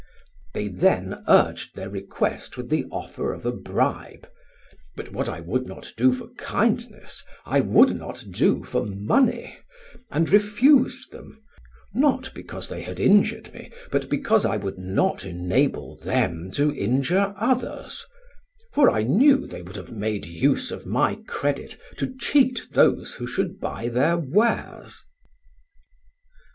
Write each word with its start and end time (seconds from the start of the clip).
"They 0.55 0.67
then 0.67 1.23
urged 1.27 1.75
their 1.75 1.91
request 1.91 2.57
with 2.57 2.69
the 2.71 2.85
offer 2.85 3.31
of 3.33 3.45
a 3.45 3.51
bribe, 3.51 4.27
but 4.95 5.11
what 5.11 5.29
I 5.29 5.41
would 5.41 5.67
not 5.67 5.93
do 5.95 6.11
for 6.11 6.29
kindness 6.39 7.23
I 7.45 7.59
would 7.59 7.95
not 7.95 8.25
do 8.31 8.63
for 8.63 8.83
money, 8.83 9.59
and 10.09 10.27
refused 10.27 11.11
them, 11.11 11.39
not 11.93 12.31
because 12.33 12.67
they 12.67 12.81
had 12.81 12.99
injured 12.99 13.53
me, 13.53 13.71
but 13.91 14.09
because 14.09 14.43
I 14.43 14.57
would 14.57 14.79
not 14.79 15.23
enable 15.23 15.97
them 15.97 16.49
to 16.53 16.73
injure 16.75 17.35
others; 17.37 18.03
for 18.73 18.89
I 18.89 19.03
knew 19.03 19.45
they 19.45 19.61
would 19.61 19.75
have 19.75 19.91
made 19.91 20.25
use 20.25 20.71
of 20.71 20.87
my 20.87 21.19
credit 21.27 21.79
to 21.97 22.11
cheat 22.17 22.65
those 22.71 23.13
who 23.13 23.27
should 23.27 23.59
buy 23.59 23.87
their 23.87 24.17
wares. 24.17 25.05